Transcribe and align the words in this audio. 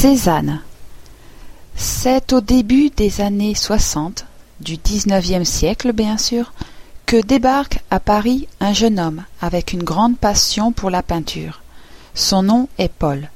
Cézanne 0.00 0.60
C'est 1.74 2.32
au 2.32 2.40
début 2.40 2.88
des 2.90 3.20
années 3.20 3.56
soixante, 3.56 4.26
du 4.60 4.76
dix-neuvième 4.76 5.44
siècle 5.44 5.92
bien 5.92 6.16
sûr, 6.16 6.52
que 7.04 7.20
débarque 7.20 7.82
à 7.90 7.98
Paris 7.98 8.46
un 8.60 8.72
jeune 8.72 9.00
homme 9.00 9.24
avec 9.40 9.72
une 9.72 9.82
grande 9.82 10.16
passion 10.16 10.70
pour 10.70 10.90
la 10.90 11.02
peinture. 11.02 11.62
Son 12.14 12.44
nom 12.44 12.68
est 12.78 12.92
Paul. 12.92 13.28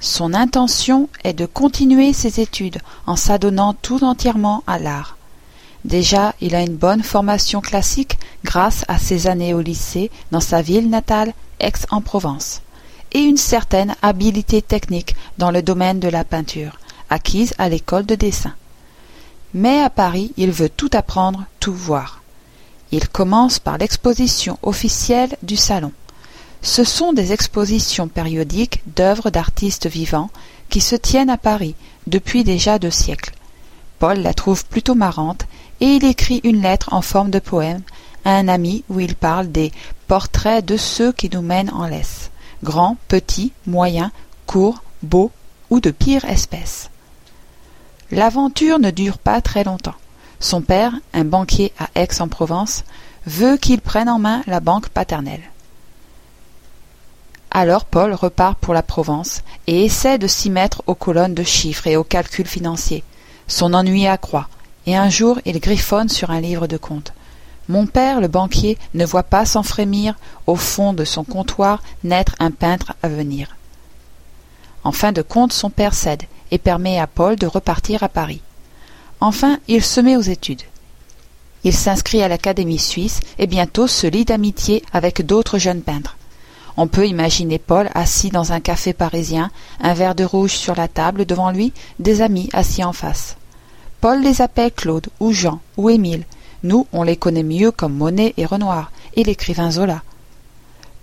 Son 0.00 0.34
intention 0.34 1.08
est 1.22 1.34
de 1.34 1.46
continuer 1.46 2.12
ses 2.12 2.40
études 2.40 2.78
en 3.06 3.14
s'adonnant 3.14 3.74
tout 3.74 4.02
entièrement 4.02 4.64
à 4.66 4.80
l'art. 4.80 5.16
Déjà, 5.84 6.34
il 6.40 6.56
a 6.56 6.62
une 6.62 6.74
bonne 6.74 7.04
formation 7.04 7.60
classique 7.60 8.18
grâce 8.42 8.84
à 8.88 8.98
ses 8.98 9.28
années 9.28 9.54
au 9.54 9.60
lycée 9.60 10.10
dans 10.32 10.40
sa 10.40 10.62
ville 10.62 10.90
natale, 10.90 11.32
Aix-en-Provence 11.60 12.62
et 13.12 13.20
une 13.20 13.36
certaine 13.36 13.94
habileté 14.02 14.62
technique 14.62 15.16
dans 15.38 15.50
le 15.50 15.62
domaine 15.62 16.00
de 16.00 16.08
la 16.08 16.24
peinture, 16.24 16.78
acquise 17.10 17.54
à 17.58 17.68
l'école 17.68 18.06
de 18.06 18.14
dessin. 18.14 18.54
Mais 19.54 19.80
à 19.80 19.90
Paris, 19.90 20.32
il 20.36 20.50
veut 20.50 20.68
tout 20.68 20.90
apprendre, 20.92 21.44
tout 21.60 21.72
voir. 21.72 22.22
Il 22.92 23.08
commence 23.08 23.58
par 23.58 23.78
l'exposition 23.78 24.58
officielle 24.62 25.36
du 25.42 25.56
salon. 25.56 25.92
Ce 26.62 26.84
sont 26.84 27.12
des 27.12 27.32
expositions 27.32 28.08
périodiques 28.08 28.82
d'œuvres 28.86 29.30
d'artistes 29.30 29.86
vivants 29.86 30.30
qui 30.68 30.80
se 30.80 30.96
tiennent 30.96 31.30
à 31.30 31.38
Paris 31.38 31.74
depuis 32.06 32.44
déjà 32.44 32.78
deux 32.78 32.90
siècles. 32.90 33.32
Paul 33.98 34.18
la 34.18 34.34
trouve 34.34 34.64
plutôt 34.64 34.94
marrante 34.94 35.46
et 35.80 35.86
il 35.86 36.04
écrit 36.04 36.40
une 36.44 36.62
lettre 36.62 36.92
en 36.92 37.02
forme 37.02 37.30
de 37.30 37.38
poème 37.38 37.82
à 38.24 38.32
un 38.32 38.48
ami 38.48 38.84
où 38.88 39.00
il 39.00 39.14
parle 39.14 39.50
des 39.50 39.72
portraits 40.08 40.64
de 40.64 40.76
ceux 40.76 41.12
qui 41.12 41.30
nous 41.32 41.42
mènent 41.42 41.70
en 41.70 41.86
laisse 41.86 42.30
grands, 42.62 42.96
petits, 43.08 43.52
moyens, 43.66 44.10
courts, 44.46 44.82
beaux 45.02 45.30
ou 45.70 45.80
de 45.80 45.90
pire 45.90 46.24
espèce. 46.24 46.90
L'aventure 48.10 48.78
ne 48.78 48.90
dure 48.90 49.18
pas 49.18 49.40
très 49.40 49.64
longtemps. 49.64 49.94
Son 50.40 50.62
père, 50.62 50.92
un 51.12 51.24
banquier 51.24 51.72
à 51.78 51.88
Aix-en-Provence, 51.94 52.84
veut 53.26 53.56
qu'il 53.56 53.80
prenne 53.80 54.08
en 54.08 54.18
main 54.18 54.42
la 54.46 54.60
banque 54.60 54.88
paternelle. 54.88 55.42
Alors 57.50 57.84
Paul 57.84 58.12
repart 58.12 58.58
pour 58.58 58.74
la 58.74 58.82
Provence 58.82 59.42
et 59.66 59.84
essaie 59.84 60.18
de 60.18 60.26
s'y 60.26 60.50
mettre 60.50 60.82
aux 60.86 60.94
colonnes 60.94 61.34
de 61.34 61.42
chiffres 61.42 61.86
et 61.86 61.96
aux 61.96 62.04
calculs 62.04 62.46
financiers. 62.46 63.04
Son 63.46 63.74
ennui 63.74 64.06
accroît, 64.06 64.48
et 64.86 64.96
un 64.96 65.08
jour 65.08 65.38
il 65.44 65.58
griffonne 65.58 66.08
sur 66.08 66.30
un 66.30 66.40
livre 66.40 66.66
de 66.66 66.76
comptes. 66.76 67.12
Mon 67.68 67.86
père, 67.86 68.20
le 68.20 68.28
banquier, 68.28 68.78
ne 68.94 69.04
voit 69.04 69.22
pas 69.22 69.44
sans 69.44 69.62
frémir, 69.62 70.14
au 70.46 70.56
fond 70.56 70.94
de 70.94 71.04
son 71.04 71.24
comptoir, 71.24 71.82
naître 72.02 72.34
un 72.38 72.50
peintre 72.50 72.94
à 73.02 73.08
venir. 73.08 73.56
En 74.84 74.92
fin 74.92 75.12
de 75.12 75.22
compte, 75.22 75.52
son 75.52 75.68
père 75.68 75.94
cède 75.94 76.22
et 76.50 76.58
permet 76.58 76.98
à 76.98 77.06
Paul 77.06 77.36
de 77.36 77.46
repartir 77.46 78.02
à 78.02 78.08
Paris. 78.08 78.40
Enfin, 79.20 79.58
il 79.68 79.84
se 79.84 80.00
met 80.00 80.16
aux 80.16 80.22
études. 80.22 80.62
Il 81.64 81.74
s'inscrit 81.74 82.22
à 82.22 82.28
l'Académie 82.28 82.78
suisse 82.78 83.20
et 83.38 83.46
bientôt 83.46 83.86
se 83.86 84.06
lie 84.06 84.24
d'amitié 84.24 84.82
avec 84.92 85.26
d'autres 85.26 85.58
jeunes 85.58 85.82
peintres. 85.82 86.16
On 86.76 86.86
peut 86.86 87.08
imaginer 87.08 87.58
Paul 87.58 87.90
assis 87.94 88.30
dans 88.30 88.52
un 88.52 88.60
café 88.60 88.92
parisien, 88.92 89.50
un 89.80 89.94
verre 89.94 90.14
de 90.14 90.24
rouge 90.24 90.52
sur 90.52 90.76
la 90.76 90.86
table 90.86 91.26
devant 91.26 91.50
lui, 91.50 91.72
des 91.98 92.22
amis 92.22 92.48
assis 92.52 92.84
en 92.84 92.92
face. 92.92 93.36
Paul 94.00 94.22
les 94.22 94.40
appelle 94.40 94.70
Claude 94.70 95.08
ou 95.18 95.32
Jean 95.32 95.60
ou 95.76 95.90
Émile, 95.90 96.24
nous, 96.62 96.86
on 96.92 97.02
les 97.02 97.16
connaît 97.16 97.42
mieux 97.42 97.70
comme 97.70 97.94
Monet 97.94 98.34
et 98.36 98.46
Renoir, 98.46 98.90
et 99.14 99.24
l'écrivain 99.24 99.70
Zola. 99.70 100.02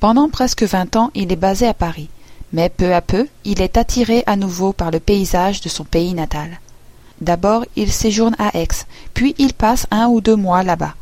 Pendant 0.00 0.28
presque 0.28 0.62
vingt 0.62 0.96
ans, 0.96 1.10
il 1.14 1.32
est 1.32 1.36
basé 1.36 1.66
à 1.66 1.74
Paris, 1.74 2.08
mais 2.52 2.68
peu 2.68 2.94
à 2.94 3.00
peu, 3.00 3.28
il 3.44 3.60
est 3.60 3.76
attiré 3.76 4.24
à 4.26 4.36
nouveau 4.36 4.72
par 4.72 4.90
le 4.90 5.00
paysage 5.00 5.60
de 5.60 5.68
son 5.68 5.84
pays 5.84 6.14
natal. 6.14 6.60
D'abord, 7.20 7.64
il 7.76 7.92
séjourne 7.92 8.34
à 8.38 8.58
Aix, 8.58 8.68
puis 9.14 9.34
il 9.38 9.54
passe 9.54 9.86
un 9.90 10.08
ou 10.08 10.20
deux 10.20 10.36
mois 10.36 10.62
là-bas. 10.62 10.94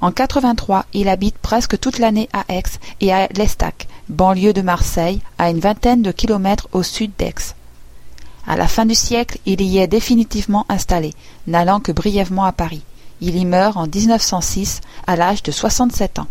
En 0.00 0.10
83, 0.10 0.86
il 0.92 1.08
habite 1.08 1.38
presque 1.38 1.78
toute 1.78 1.98
l'année 1.98 2.28
à 2.32 2.44
Aix 2.48 2.62
et 3.00 3.12
à 3.12 3.28
l'Estac, 3.28 3.88
banlieue 4.08 4.52
de 4.52 4.62
Marseille, 4.62 5.20
à 5.38 5.50
une 5.50 5.60
vingtaine 5.60 6.02
de 6.02 6.12
kilomètres 6.12 6.68
au 6.72 6.82
sud 6.82 7.12
d'Aix. 7.18 7.54
À 8.46 8.56
la 8.56 8.68
fin 8.68 8.84
du 8.86 8.94
siècle, 8.94 9.38
il 9.46 9.62
y 9.62 9.78
est 9.78 9.86
définitivement 9.86 10.66
installé, 10.68 11.14
n'allant 11.46 11.80
que 11.80 11.92
brièvement 11.92 12.44
à 12.44 12.52
Paris. 12.52 12.82
Il 13.20 13.36
y 13.36 13.44
meurt 13.44 13.76
en 13.76 13.86
1906 13.86 14.80
à 15.06 15.16
l'âge 15.16 15.42
de 15.42 15.52
67 15.52 16.18
ans. 16.18 16.26